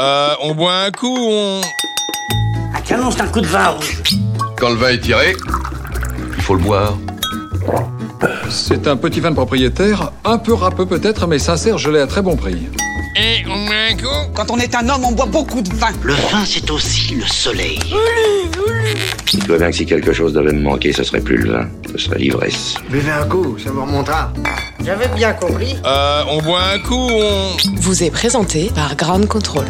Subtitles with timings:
[0.00, 1.60] Euh, on boit un coup, on...
[2.72, 3.98] Un canon, c'est un coup de vin rouge.
[4.56, 5.34] Quand le vin est tiré,
[6.36, 6.96] il faut le boire.
[8.48, 12.06] C'est un petit vin de propriétaire, un peu râpeux peut-être, mais sincère, je l'ai à
[12.06, 12.68] très bon prix.
[13.16, 15.88] Et on boit un coup Quand on est un homme, on boit beaucoup de vin.
[16.04, 17.80] Le vin, c'est aussi le soleil.
[19.32, 21.68] Il doit bien que si quelque chose devait me manquer, ce serait plus le vin,
[21.90, 22.74] ce serait l'ivresse.
[22.88, 24.32] Buvez un coup, ça vous remontera.
[24.84, 25.74] J'avais bien compris.
[25.84, 27.56] Euh, on boit un coup, on...
[27.80, 29.66] vous est présenté par Ground Control.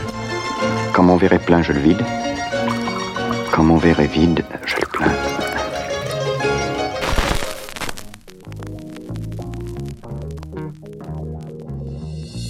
[0.98, 2.04] Quand mon verre est plein, je le vide.
[3.52, 5.12] Quand mon verre est vide, je le plains.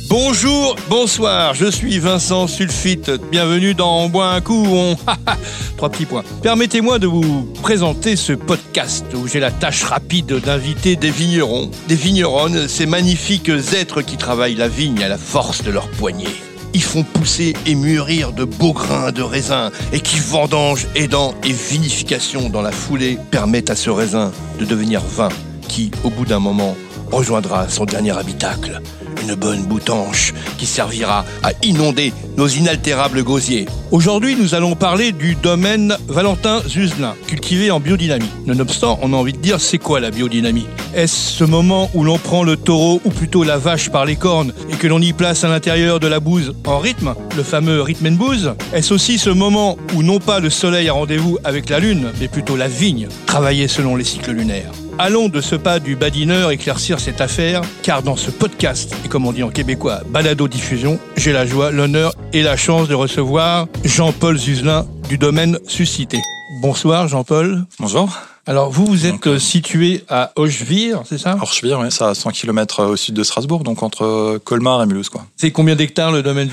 [0.09, 3.11] Bonjour, bonsoir, je suis Vincent Sulfite.
[3.31, 4.97] Bienvenue dans On boit un coup, on...
[5.77, 6.25] Trois petits points.
[6.43, 11.97] Permettez-moi de vous présenter ce podcast où j'ai la tâche rapide d'inviter des vignerons, des
[11.97, 16.48] vigneronnes, ces magnifiques êtres qui travaillent la vigne à la force de leurs poignets.
[16.81, 22.49] Font pousser et mûrir de beaux grains de raisin et qui vendangent, aidant et vinification
[22.49, 25.29] dans la foulée permettent à ce raisin de devenir vin
[25.69, 26.75] qui, au bout d'un moment,
[27.11, 28.81] rejoindra son dernier habitacle,
[29.23, 33.67] une bonne boutanche qui servira à inonder nos inaltérables gosiers.
[33.91, 38.29] Aujourd'hui, nous allons parler du domaine Valentin Zuzelin, cultivé en biodynamie.
[38.47, 40.67] Nonobstant, on a envie de dire, c'est quoi la biodynamie?
[40.95, 44.53] Est-ce ce moment où l'on prend le taureau, ou plutôt la vache par les cornes,
[44.71, 48.07] et que l'on y place à l'intérieur de la bouse en rythme, le fameux rythme
[48.07, 48.53] and bouse?
[48.73, 52.29] Est-ce aussi ce moment où non pas le soleil a rendez-vous avec la lune, mais
[52.29, 54.73] plutôt la vigne, travaillée selon les cycles lunaires?
[55.01, 59.27] Allons de ce pas du badineur éclaircir cette affaire, car dans ce podcast, et comme
[59.27, 63.69] on dit en québécois, balado diffusion, j'ai la joie, l'honneur et la chance de recevoir
[63.85, 66.19] Jean-Paul Zuzelin du domaine Suscité.
[66.63, 67.65] Bonsoir Jean-Paul.
[67.79, 68.11] Bonjour.
[68.49, 71.37] Alors vous, vous êtes Donc, euh, situé à Hochevire, c'est ça?
[71.41, 74.87] Orchevire, ouais, ça à 100 km au sud de Strasbourg, donc entre euh, Colmar et
[74.87, 75.11] Mulhouse.
[75.11, 75.27] Quoi.
[75.37, 76.49] C'est combien d'hectares le domaine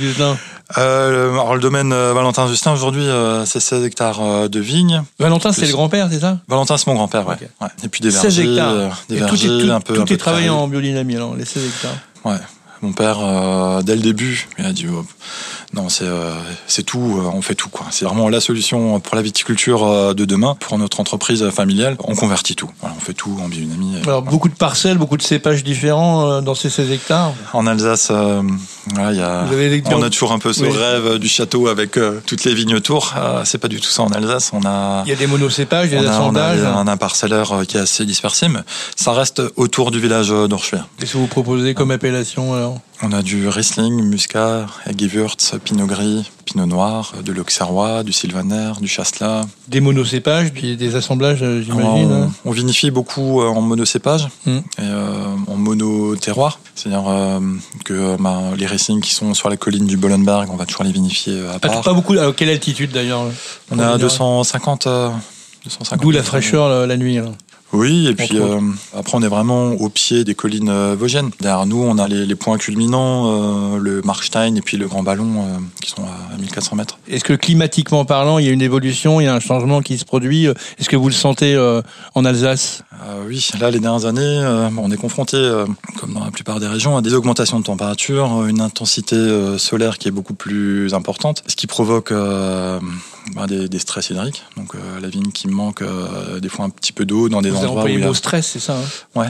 [0.78, 4.60] Euh, le- alors le domaine euh, Valentin Justin aujourd'hui, euh, c'est 16 hectares euh, de
[4.60, 5.04] vignes.
[5.20, 6.40] Valentin, c'est le grand-père, c'est ça?
[6.50, 7.36] Valentin, c'est mon grand-père, ouais.
[7.36, 7.48] Ok.
[7.62, 7.68] ouais.
[7.86, 8.72] Et puis des 16 vergers, hectares.
[8.74, 9.94] euh, des Et tout est, tout, un peu.
[9.94, 11.98] tout un peu est travaillé en biodynamie alors, les 16 hectares.
[12.26, 12.40] Ouais.
[12.82, 15.06] Mon père, euh, dès le début, il a dit oh,
[15.74, 16.34] non, c'est euh,
[16.68, 17.88] c'est tout, euh, on fait tout quoi.
[17.92, 21.98] C'est vraiment la solution pour la viticulture euh, de demain, pour notre entreprise familiale.
[22.00, 22.70] On convertit tout.
[22.82, 23.98] Voilà, on fait tout en biodynamie.
[24.04, 27.34] Alors beaucoup de parcelles, beaucoup de cépages différents dans ces 16 hectares.
[27.54, 28.42] En Alsace, euh,
[28.94, 29.46] voilà, y a,
[29.92, 30.70] on a toujours un peu ce Oui.
[30.72, 33.14] rêve du château avec euh, toutes les vignes autour.
[33.18, 34.52] Euh, c'est pas du tout ça en Alsace.
[34.54, 36.92] On a, Il y a des monocépages, il y a on des a, on a
[36.92, 38.60] un, parcellaire qui est assez dispersé, mais
[38.96, 40.88] ça reste autour du village d'Orschwihr.
[41.00, 42.80] Qu'est-ce que vous proposez comme appellation alors?
[43.02, 44.68] On a du Riesling, Muscat,
[44.98, 49.46] Gewürz, Pinot Gris, Pinot Noir, de l'Auxerrois, du Sylvaner, du Chasselas.
[49.68, 52.12] Des monocépages, puis des assemblages, euh, j'imagine.
[52.12, 52.32] On, hein.
[52.46, 54.58] on vinifie beaucoup euh, en monocépage Mm.
[54.58, 56.60] et euh, en monoterroir.
[56.74, 57.40] C'est-à-dire euh,
[57.84, 60.92] que bah, les Riesling qui sont sur la colline du Bollenberg, on va toujours les
[60.94, 61.82] vinifier à Pas, part.
[61.82, 62.14] pas beaucoup.
[62.14, 63.24] Alors, quelle altitude d'ailleurs
[63.72, 64.88] On a général 250.
[64.88, 65.10] euh,
[65.66, 67.18] 250 D'où la fraîcheur la, la nuit.
[67.18, 67.34] alors.
[67.76, 68.62] Oui, et puis euh,
[68.96, 71.32] après on est vraiment au pied des collines euh, vosgiennes.
[71.42, 75.04] Derrière nous, on a les, les points culminants, euh, le Markstein et puis le Grand
[75.04, 76.98] Ballon euh, qui sont à 1400 mètres.
[77.10, 79.98] Est-ce que climatiquement parlant, il y a une évolution, il y a un changement qui
[79.98, 81.58] se produit Est-ce que vous le sentez
[82.16, 82.84] en Alsace?
[83.28, 85.38] Oui, là les dernières années, on est confronté,
[86.00, 89.16] comme dans la plupart des régions, à des augmentations de température, une intensité
[89.58, 92.14] solaire qui est beaucoup plus importante, ce qui provoque
[93.34, 94.44] bah, des, des stress hydriques.
[94.58, 97.50] Donc euh, la vigne qui manque euh, des fois un petit peu d'eau dans des
[97.50, 99.30] Vous endroits où employé il y le mot stress, c'est ça hein Ouais.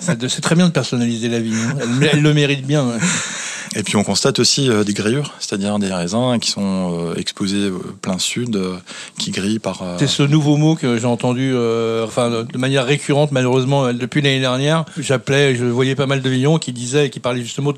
[0.00, 1.54] C'est très bien de personnaliser la vie.
[1.54, 1.76] hein.
[1.80, 2.86] Elle, elle le mérite bien.
[3.74, 7.68] Et puis on constate aussi euh, des grillures, c'est-à-dire des raisins qui sont euh, exposés
[7.68, 8.58] euh, plein sud,
[9.18, 9.82] qui grillent par...
[9.98, 14.40] C'est ce nouveau mot que j'ai entendu, euh, enfin, de manière récurrente, malheureusement, depuis l'année
[14.40, 14.84] dernière.
[14.98, 17.72] J'appelais, je voyais pas mal de vignerons qui disaient, qui parlaient justement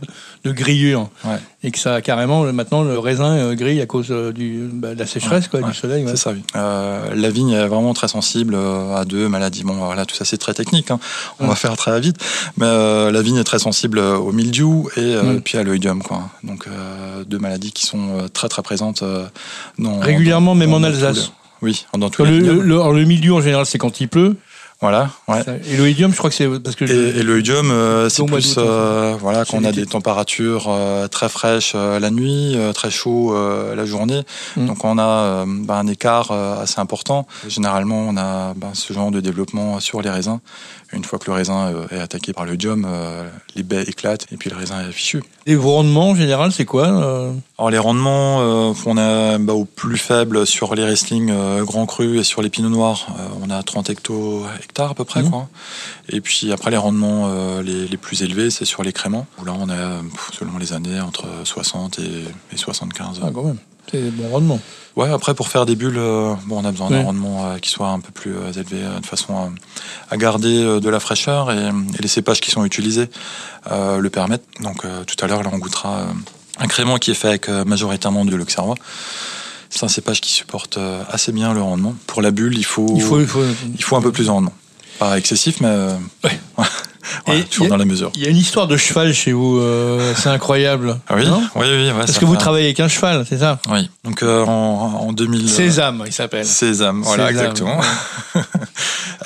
[0.44, 1.09] de, grillure.
[1.25, 1.37] Ouais.
[1.62, 5.49] Et que ça, carrément, maintenant, le raisin grille à cause du, bah, de la sécheresse,
[5.49, 6.05] quoi, Ouais, du soleil.
[6.09, 6.43] C'est ça, oui.
[6.56, 9.62] Euh, la vigne est vraiment très sensible à deux maladies.
[9.65, 10.91] Bon, voilà, tout ça c'est très technique.
[10.91, 10.99] hein.
[11.41, 12.16] On va faire très vite,
[12.56, 15.41] mais euh, la vigne est très sensible au mildiou et Mm.
[15.43, 15.62] puis à
[16.02, 16.22] quoi.
[16.42, 19.26] Donc euh, deux maladies qui sont euh, très très présentes euh,
[19.78, 21.32] dans Régulièrement, dans- même dans- en Alsace.
[21.62, 24.36] Oui, dans tous Le, les le, le- le milieu, en général, c'est quand il pleut.
[24.81, 25.40] Voilà, ouais.
[25.70, 26.84] Et l'oïdium, je crois que c'est parce que.
[26.84, 31.08] Et, et l'oïdium, euh, c'est plus euh, voilà C'est quand on a des températures euh,
[31.08, 33.34] très fraîches la nuit, très chaud
[33.75, 34.22] la journée.
[34.56, 34.66] Mm.
[34.66, 37.26] Donc on a bah, un écart assez important.
[37.48, 40.40] Généralement, on a bah, ce genre de développement sur les raisins.
[40.94, 44.26] Une fois que le raisin euh, est attaqué par le dium, euh, les baies éclatent
[44.32, 45.23] et puis le raisin est fichu.
[45.46, 49.64] Et vos rendements en général, c'est quoi euh Alors les rendements, on a bah, au
[49.64, 53.08] plus faible sur les euh, Grand Cru et sur les Pinot Noirs,
[53.43, 55.23] on a 30 hecto hectares à peu près.
[55.23, 55.31] Mhm.
[55.31, 55.49] Quoi.
[56.08, 57.31] Et puis après les rendements
[57.61, 60.00] les, les plus élevés, c'est sur les créments, où là on a,
[60.32, 62.02] selon les années, entre 60 et,
[62.52, 63.20] et 75.
[63.23, 63.58] Ah, quand même.
[63.90, 64.60] C'est des bons rendements.
[64.96, 66.98] Ouais, après pour faire des bulles, euh, bon, on a besoin Ouais.
[66.98, 69.52] d'un rendement euh, qui soit un peu plus euh, élevé, de façon
[70.10, 73.08] à, garder de la fraîcheur et, et les cépages qui sont utilisés
[73.70, 74.46] le permettent.
[74.60, 76.06] Donc tout à l'heure, là, on goûtera
[76.58, 78.76] un crément qui est fait avec majoritairement de l'auxerrois.
[79.70, 80.78] C'est un cépage qui supporte
[81.08, 81.94] assez bien le rendement.
[82.06, 83.42] Pour la bulle, il faut, Il faut, il faut...
[83.76, 84.52] il faut un peu plus de rendement.
[85.00, 85.96] Pas excessif, mais euh,
[87.26, 87.32] Ouais.
[87.32, 88.11] voilà, Et toujours y a- dans la mesure.
[88.17, 90.99] Il y a une histoire de cheval chez vous, euh, c'est incroyable.
[91.09, 91.87] Ah oui, Non oui, oui.
[91.88, 93.88] ouais, Parce que vous travaillez avec un cheval, c'est ça Oui.
[94.05, 95.49] Donc euh, en, en 2000.
[95.49, 96.44] Sésame, il s'appelle.
[96.44, 97.81] Sésame, voilà, exactement.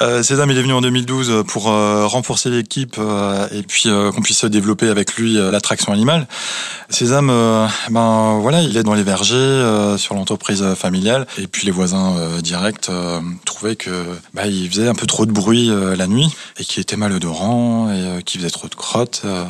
[0.01, 4.23] Euh, il est venu en 2012 pour euh, renforcer l'équipe euh, et puis euh, qu'on
[4.23, 6.27] puisse développer avec lui euh, l'attraction animale.
[6.89, 11.67] Sésame, euh, ben voilà, il est dans les vergers euh, sur l'entreprise familiale et puis
[11.67, 13.91] les voisins euh, directs euh, trouvaient que
[14.35, 16.29] bah, il faisait un peu trop de bruit euh, la nuit
[16.59, 19.45] et qu'il était malodorant et euh, qu'il faisait trop de crottes euh,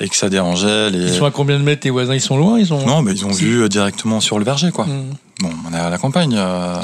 [0.00, 1.12] et que ça dérangeait les.
[1.12, 2.14] Ils sont à combien de mètres, tes voisins?
[2.14, 2.84] Ils sont loin ils sont...
[2.86, 4.86] Non, mais ils ont vu euh, directement sur le verger, quoi.
[4.86, 5.12] Hmm.
[5.42, 6.34] Bon, on est à la campagne.
[6.36, 6.76] euh,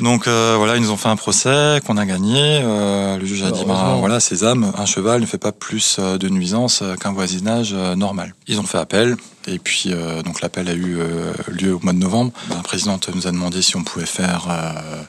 [0.00, 2.60] donc euh, voilà, ils nous ont fait un procès qu'on a gagné.
[2.62, 6.28] Euh, le juge a dit, ben voilà, Sésame, un cheval ne fait pas plus de
[6.28, 8.34] nuisance qu'un voisinage normal.
[8.46, 9.16] Ils ont fait appel.
[9.46, 12.32] Et puis, euh, donc l'appel a eu euh, lieu au mois de novembre.
[12.48, 15.02] La présidente nous a demandé si on pouvait faire euh,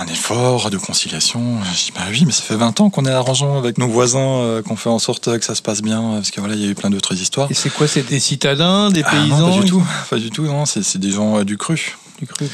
[0.00, 1.42] un effort de conciliation.
[1.72, 4.20] Je dis, bah oui, mais ça fait 20 ans qu'on est arrangeant avec nos voisins,
[4.20, 6.66] euh, qu'on fait en sorte que ça se passe bien, parce que voilà, il y
[6.68, 7.50] a eu plein d'autres histoires.
[7.50, 10.30] Et c'est quoi C'est des citadins, des Ah paysans non, pas du tout, pas du
[10.30, 11.96] tout, non, c'est c'est des gens euh, du cru.
[12.20, 12.46] Du cru.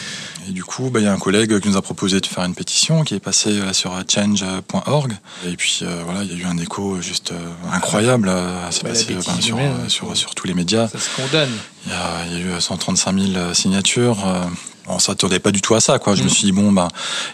[0.48, 2.44] Et du coup, bah, il y a un collègue qui nous a proposé de faire
[2.44, 5.12] une pétition qui est passée euh, sur change.org.
[5.46, 8.28] Et puis euh, voilà, il y a eu un écho juste euh, incroyable.
[8.28, 10.88] euh, C'est Bah, passé euh, sur, humaine, euh, hein, sur, sur tous les médias.
[10.88, 11.50] Ça se condamne.
[11.86, 14.18] Il y y a eu 135 000 signatures.
[14.90, 16.14] Euh, On s'attendait pas du tout à ça, quoi.
[16.14, 16.88] Je me suis dit bon, bah,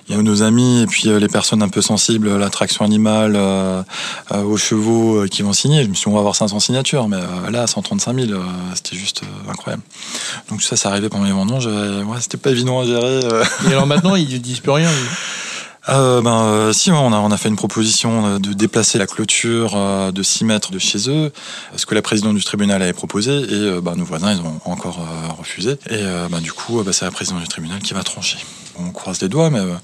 [0.08, 2.84] il y a nos amis et puis euh, les personnes un peu sensibles à l'attraction
[2.84, 3.82] animale, euh,
[4.32, 5.82] euh, aux chevaux euh, qui vont signer.
[5.84, 8.42] Je me suis dit on va avoir 500 signatures, mais euh, là 135 000, euh,
[8.74, 9.82] c'était juste euh, incroyable.
[10.50, 11.66] Donc ça, ça arrivait pendant les vendanges.
[11.66, 13.24] euh, Ouais, c'était pas évident à gérer.
[13.24, 13.44] euh.
[13.68, 14.90] Et alors maintenant, ils disent plus rien.
[15.88, 19.74] Euh, ben, euh, si, on, a, a fait une proposition euh, de déplacer la clôture
[19.76, 21.32] euh, de 6 mètres de chez eux,
[21.76, 25.06] ce que la présidente du tribunal avait proposé, et ben, nos voisins, ils ont encore
[25.38, 25.72] refusé.
[25.90, 28.38] Et ben, du coup, ben, c'est la présidente du tribunal qui va trancher.
[28.78, 29.74] On croise les doigts, mais euh,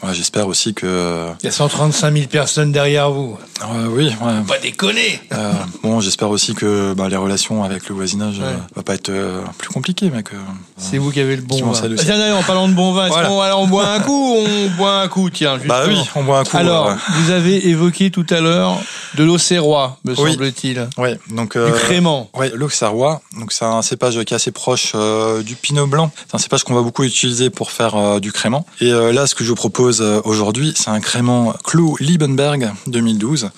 [0.00, 0.86] voilà, j'espère aussi que...
[0.86, 3.36] euh, Il y a 135 000 personnes derrière vous.
[3.62, 5.52] euh, oui, ouais, Pas déconner euh,
[5.82, 8.58] bon, j'espère aussi que ben, les relations avec le voisinage euh, Ouais.
[8.76, 10.34] va pas être euh, plus compliquées, mais que...
[10.78, 11.72] C'est vous qui avez le bon vin.
[11.84, 11.88] Ah.
[11.98, 13.28] Tiens, d'ailleurs, en parlant de bon vin, est-ce Voilà.
[13.28, 15.58] qu'on alors, on boit un coup On boit un coup, tiens.
[15.66, 16.02] Bah justement.
[16.02, 16.56] oui, on boit un coup.
[16.56, 18.78] Alors, euh, vous avez évoqué tout à l'heure
[19.16, 20.32] de l'Auxerrois, me Oui.
[20.32, 20.88] semble-t-il.
[20.96, 21.52] ouais, donc...
[21.54, 22.30] Du euh, crément.
[22.34, 26.10] Ouais, l'Auxerrois, donc c'est un cépage qui est assez proche euh, du Pinot Blanc.
[26.26, 28.32] C'est un cépage qu'on va beaucoup utiliser pour faire euh, du
[28.80, 32.70] Et euh, là, ce que je vous propose euh, aujourd'hui, c'est un crément Clos Liebenberg
[32.86, 33.50] 2012.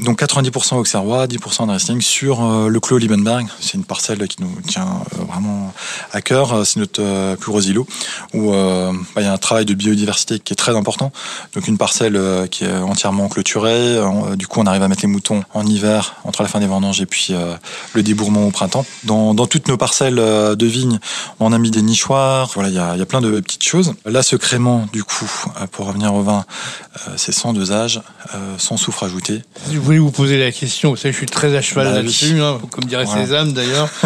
[0.00, 3.48] Donc 90% Auxerrois, 10% de Riesling sur euh, le Clos Liebenberg.
[3.58, 5.74] C'est une parcelle qui nous tient vraiment
[6.12, 6.64] à cœur.
[6.64, 7.86] C'est notre plus gros îlot
[8.32, 11.10] où bah, il y a un travail de biodiversité qui est très important.
[11.54, 13.98] Donc une parcelle qui est entièrement clôturée.
[14.36, 17.00] Du coup, on arrive à mettre les moutons en hiver entre la fin des vendanges
[17.00, 17.34] et puis
[17.94, 18.84] le débourrement au printemps.
[19.04, 20.98] Dans, toutes nos parcelles de vignes,
[21.40, 22.50] on a mis des nichoirs.
[22.54, 23.94] Voilà, il y a, y a plein de petites choses.
[24.04, 26.44] Là, ce crément, du coup, euh, pour revenir au vin,
[27.08, 28.02] euh, c'est sans dosage,
[28.34, 29.42] euh, sans soufre ajouté.
[29.68, 32.34] Vous voulez vous poser la question, vous savez, je suis très à cheval Bah là-dessus,
[32.34, 32.40] oui.
[32.42, 33.22] hein, comme dirait Voilà.
[33.22, 33.88] Sésame d'ailleurs.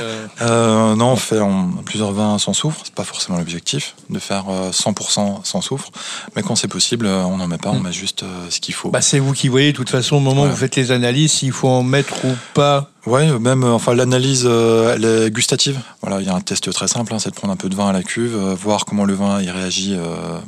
[0.00, 2.80] Euh, Euh, non, on fait on, plusieurs vins sans soufre.
[2.84, 5.90] C'est pas forcément l'objectif de faire euh, 100% sans soufre,
[6.34, 7.82] mais quand c'est possible, euh, on n'en met pas, on Mm.
[7.84, 8.90] met juste euh, ce qu'il faut.
[8.90, 11.32] bah, c'est vous qui voyez, de toute façon, au moment où vous faites les analyses,
[11.34, 12.90] s'il faut en mettre ou pas.
[13.06, 15.78] Ouais, même, euh, enfin, l'analyse, euh, elle est gustative.
[16.00, 17.74] Voilà, il y a un test très simple, hein, c'est de prendre un peu de
[17.74, 20.38] vin à la cuve, euh, voir comment le vin il réagit euh,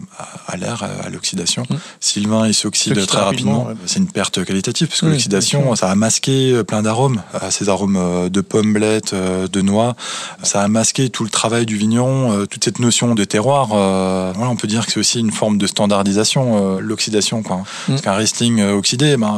[0.48, 1.64] à, l'air, à, à l'oxydation.
[1.68, 1.74] Mm.
[2.00, 3.86] Si le vin il s'oxyde très rapidement, rapidement, ouais.
[3.86, 7.20] c'est une perte qualitative, parce que Oui, l'oxydation, ça a masqué plein d'arômes,
[7.50, 9.94] ces arômes de pommes blettes, de noix.
[10.42, 13.68] Ça a masqué tout le travail du vigneron, toute cette notion de terroir.
[13.74, 17.56] euh, voilà, on peut dire que c'est aussi une forme de standardisation, l'oxydation, quoi.
[17.56, 17.62] Mm.
[17.88, 19.34] Parce qu'un Riesling oxydé, ben,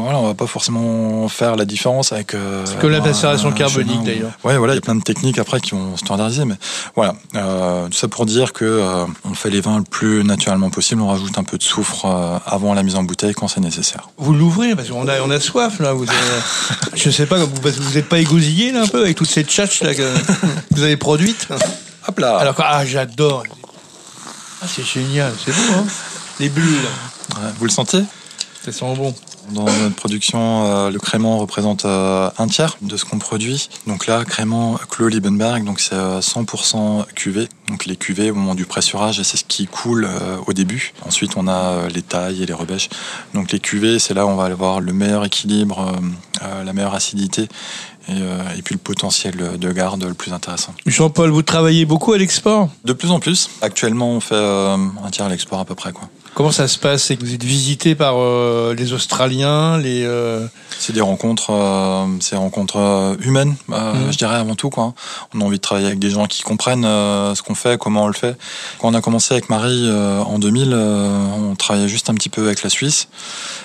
[0.00, 2.34] voilà, on va pas forcément faire la différence avec.
[2.56, 4.32] Euh, C'est comme la macération un carbonique, d'ailleurs.
[4.44, 6.56] Ouais, voilà, il y a plein de techniques après qui vont standardiser, mais
[6.94, 7.14] voilà.
[7.34, 11.00] Euh, tout ça pour dire que euh, on fait les vins le plus naturellement possible.
[11.02, 14.08] On rajoute un peu de soufre euh, avant la mise en bouteille quand c'est nécessaire.
[14.18, 15.92] Vous l'ouvrez, parce qu'on a, on a soif, là.
[15.92, 16.16] Vous avez-
[16.94, 19.82] je sais pas, vous, vous n'êtes pas égosillé, là, un peu, avec toute cette tchatch,
[19.82, 20.02] là, que
[20.72, 21.48] vous avez produite
[22.08, 22.36] Hop là.
[22.38, 23.42] Alors, ah, j'adore.
[24.62, 25.84] Ah, c'est génial, c'est beau, hein
[26.40, 27.40] Les bulles, là.
[27.40, 28.02] Ouais, vous le sentez?
[28.64, 29.14] Ça sent bon.
[29.52, 33.68] Dans notre production, euh, le crément représente euh, un tiers de ce qu'on produit.
[33.86, 37.48] Donc là, crément Clos Liebenberg, donc c'est euh, 100% cuvée.
[37.68, 40.92] Donc les cuvées au moment du pressurage, c'est ce qui coule euh, au début.
[41.06, 42.88] Ensuite, on a euh, les tailles et les rebêches.
[43.34, 46.72] Donc les cuvées, c'est là où on va avoir le meilleur équilibre, euh, euh, la
[46.72, 47.48] meilleure acidité
[48.08, 50.74] et, euh, et puis le potentiel de garde le plus intéressant.
[50.86, 52.68] Jean-Paul, vous travaillez beaucoup à l'export?
[52.84, 53.50] De plus en plus.
[53.62, 55.92] Actuellement, on fait euh, un tiers à l'export à peu près.
[55.92, 56.08] Quoi.
[56.34, 57.04] Comment ça se passe?
[57.04, 60.04] C'est que vous êtes visité par euh, les Australiens, les.
[60.04, 60.46] euh,
[60.78, 64.12] C'est des rencontres, euh, c'est des rencontres humaines, Mhm.
[64.12, 64.68] je dirais avant tout.
[64.70, 64.92] Quoi.
[65.34, 68.06] On a envie de travailler avec des gens qui comprennent ce qu'on fait, comment on
[68.08, 68.36] le fait.
[68.78, 71.18] Quand on a commencé avec Marie en 2000, euh,
[71.50, 73.08] on travaillait juste un petit peu avec la Suisse.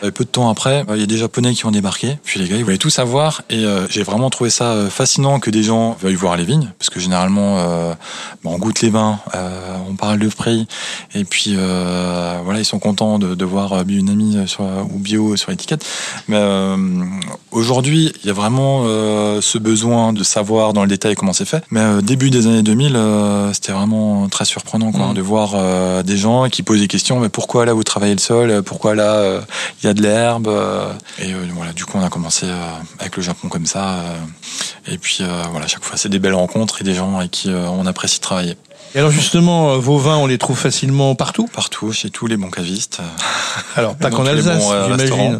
[0.01, 2.17] Et peu de temps après, il y a des Japonais qui ont débarqué.
[2.23, 3.41] Puis les gars, ils voulaient tout savoir.
[3.49, 6.89] Et j'ai vraiment trouvé ça euh, fascinant que des gens veuillent voir les vignes, parce
[6.89, 7.93] que généralement, euh,
[8.43, 10.67] bon, on goûte les vins, euh, on parle de prix,
[11.13, 15.51] et puis euh, voilà, ils sont contents de, de voir biodynamie sur, ou bio sur
[15.51, 15.85] l'étiquette.
[16.27, 16.41] Mais
[17.51, 18.83] aujourd'hui, il y a vraiment
[19.41, 21.63] ce besoin de savoir dans le détail comment c'est fait.
[21.71, 25.13] Mais début des années 2000, euh, c'était vraiment très surprenant quoi, Mhm.
[25.13, 27.19] de voir des gens qui posent des questions.
[27.19, 29.41] Mais pourquoi là vous travaillez le sol Pourquoi là
[29.81, 30.49] il y a de l'herbe
[31.19, 32.47] Et voilà, du coup on a commencé
[32.99, 33.99] avec le Japon comme ça.
[34.87, 37.51] Et puis euh, voilà, chaque fois c'est des belles rencontres et des gens avec qui
[37.51, 38.57] euh, on apprécie de travailler.
[38.93, 41.47] Et alors justement, euh, vos vins, on les trouve facilement partout?
[41.53, 43.01] Partout, chez tous les bons cavistes.
[43.75, 45.39] Alors, pas qu'en Alsace, j'imagine.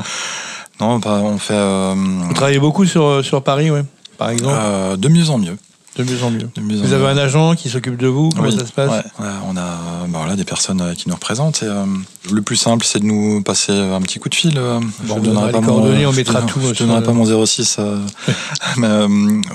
[0.80, 1.54] Non, bah, on fait
[1.96, 3.84] Vous travaillez beaucoup sur, sur Paris, ouais,
[4.18, 4.98] par exemple?
[4.98, 5.58] De mieux en mieux.
[5.98, 6.50] De mieux en mieux.
[6.58, 7.10] En Vous avez mieux.
[7.10, 8.30] un agent qui s'occupe de vous?
[8.30, 8.90] Comment Oui, ça se passe?
[9.20, 9.78] Ouais, on a
[10.08, 11.64] bah voilà, des personnes euh, qui nous représentent.
[11.64, 11.86] Et, euh,
[12.32, 14.58] le plus simple, c'est de nous passer un petit coup de fil.
[14.58, 16.74] euh, on je donnerai donnera pas les mon, on je mettra donne- tout, Je euh,
[16.74, 17.78] sur donnerai pas mon 06.
[17.80, 17.98] euh,
[18.78, 19.08] mais euh,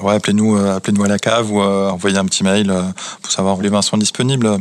[0.02, 2.82] ouais, appelez-nous, euh, appelez-nous à la cave ou euh, envoyez un petit mail euh,
[3.22, 4.58] pour savoir où les vins sont disponibles.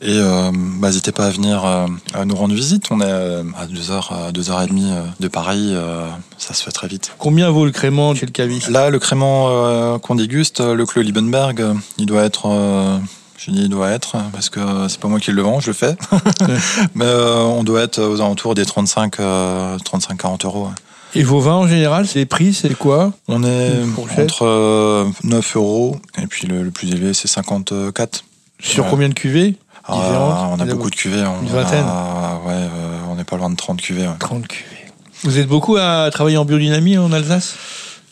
[0.00, 2.86] Et euh, bah, n'hésitez pas à venir euh, à nous rendre visite.
[2.90, 5.70] On est euh, à 2h, 2h30 euh, de Paris.
[5.72, 6.06] euh,
[6.38, 7.12] ça se fait très vite.
[7.18, 10.84] Combien vaut le crément chez le caviste Là, le crément euh, qu'on déguste, euh, le
[10.86, 12.48] Clos Liebenberg, euh, il doit être.
[13.34, 15.60] Euh, je dis il doit être, parce que euh, c'est pas moi qui le vends,
[15.60, 15.96] je le fais.
[16.94, 20.64] Mais euh, on doit être aux alentours des 35, euh, 35-40 euros.
[20.66, 20.72] ouais.
[21.16, 23.12] Et vos vins en général, c'est les prix, c'est quoi?
[23.28, 23.70] On est
[24.18, 28.24] entre euh, 9 euros, et puis le, le plus élevé, c'est 54.
[28.60, 28.90] Sur Ouais.
[28.90, 29.56] combien de cuvées?
[29.86, 31.22] Ah, on a beaucoup de cuvées.
[31.24, 34.06] On Une vingtaine a- ouais, euh, on n'est pas loin de 30 cuvées.
[34.08, 34.14] ouais.
[34.18, 34.70] 30 cuvées.
[35.24, 37.54] Vous êtes beaucoup à travailler en biodynamie en Alsace?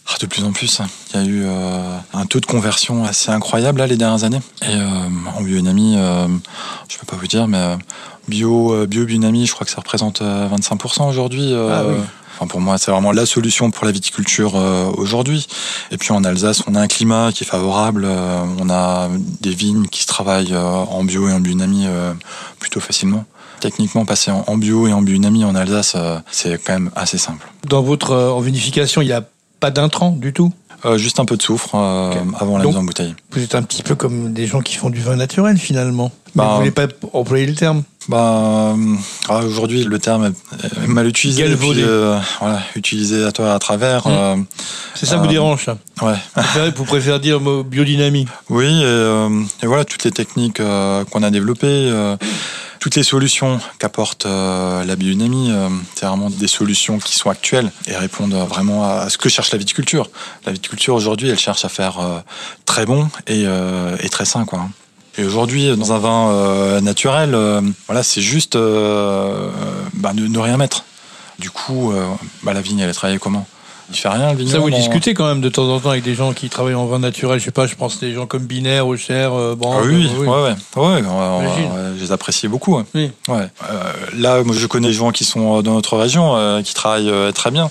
[0.09, 0.81] Ah, de plus en plus,
[1.15, 4.41] il y a eu euh, un taux de conversion assez incroyable là les dernières années.
[4.63, 6.27] Et euh, en biodynamie, euh,
[6.89, 7.77] je peux pas vous dire, mais euh,
[8.29, 11.53] bio, euh, bio biodynamie, je crois que ça représente euh, 25% aujourd'hui.
[11.53, 11.95] euh, Ah oui.
[12.35, 15.47] Enfin, pour moi, c'est vraiment la solution pour la viticulture euh, aujourd'hui.
[15.93, 18.05] Et puis en Alsace, on a un climat qui est favorable.
[18.05, 19.09] euh, on a
[19.41, 22.13] des vignes qui se travaillent euh, en bio et en biodynamie euh,
[22.59, 23.25] plutôt facilement.
[23.61, 27.19] Techniquement, passer en, en bio et en biodynamie en Alsace, euh, c'est quand même assez
[27.19, 27.47] simple.
[27.69, 29.23] Dans votre euh, en vinification, il n'y a
[29.63, 30.53] pas d'intrants du tout
[30.85, 33.15] Euh, juste un peu de soufre euh, avant la mise en bouteille.
[33.31, 36.11] Vous êtes un petit peu comme des gens qui font du vin naturel finalement.
[36.35, 38.97] Bah, vous voulez pas employer le terme Bah, euh,
[39.29, 40.33] ah, aujourd'hui, le terme
[40.65, 41.43] est mal utilisé.
[41.45, 41.85] Galvaudé.
[42.41, 44.09] voilà, utilisé à toi à travers.
[44.09, 44.11] Mm.
[44.11, 44.37] euh,
[44.97, 46.15] C'est ça vous dérange ça ouais.
[46.35, 49.27] vous, préférez, vous préférez dire biodynamie Oui, et,
[49.63, 50.61] et voilà, toutes les techniques
[51.11, 52.17] qu'on a développées,
[52.83, 57.71] toutes les solutions qu'apporte euh, la biodynamie, euh, c'est vraiment des solutions qui sont actuelles
[57.87, 60.11] et répondent vraiment à ce que cherche la viticulture.
[60.47, 62.19] La viticulture aujourd'hui, elle cherche à faire euh,
[62.67, 63.47] très bon et,
[64.11, 64.69] très sain, quoi.
[65.17, 67.37] Et aujourd'hui, dans un vin naturel,
[67.87, 70.85] voilà, c'est juste bah, ne, rien mettre.
[71.39, 71.95] Du coup,
[72.43, 73.47] bah, la vigne, elle est travaillée comment?
[73.93, 76.03] Il fait rien, le vigneron Ça vous discutez quand même de temps en temps avec
[76.03, 77.39] des gens qui travaillent en vin naturel.
[77.39, 80.21] Je sais pas, je pense des gens comme Binaire, Aucher, euh, Ah Brandt, oui, euh,
[80.21, 80.55] oui, ouais, ouais,
[81.97, 82.77] je les apprécie beaucoup.
[82.77, 82.85] ouais.
[82.95, 83.11] Oui.
[83.29, 83.49] Ouais.
[83.71, 87.13] Euh, là, moi, je connais des gens qui sont dans notre région, euh, qui travaillent
[87.35, 87.71] très bien.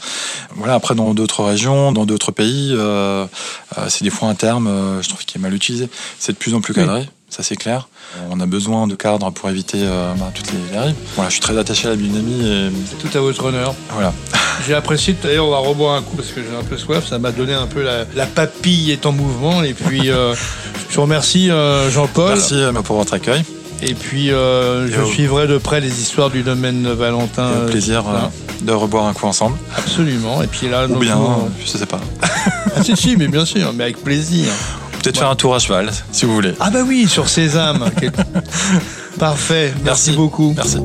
[0.55, 0.75] Voilà.
[0.75, 2.75] Après, dans d'autres régions, dans d'autres pays,
[3.87, 5.89] c'est des fois un terme, je trouve, qui est mal utilisé.
[6.19, 7.07] C'est de plus en plus Oui.
[7.31, 7.88] Ça c'est clair.
[8.29, 10.95] On a besoin de cadres pour éviter euh, bah, toutes les dérives.
[11.15, 13.73] Voilà, je suis très attaché à la biodynamie et C'est tout à votre honneur.
[13.93, 14.13] voilà.
[14.67, 17.17] J'ai apprécié, d'ailleurs on va reboire un coup parce que j'ai un peu soif, ça
[17.17, 20.35] m'a donné un peu la, la papille est en mouvement et puis euh,
[20.89, 23.43] je vous remercie euh, Jean-Paul Merci pour votre accueil.
[23.81, 27.50] et puis je au- suivrai de près les histoires du domaine Valentin.
[27.50, 28.03] Et euh, plaisir
[28.61, 29.57] de reboire un coup ensemble.
[29.75, 32.01] Absolument et puis là Ou bien, euh, je sais pas.
[32.75, 34.47] Ah, si si mais bien sûr mais avec plaisir.
[35.01, 36.53] Peut-être faire un tour à cheval, si vous voulez.
[36.60, 37.89] Ah bah oui sur Sésame.
[39.20, 40.12] Parfait, merci Merci.
[40.13, 40.53] beaucoup.
[40.55, 40.77] Merci.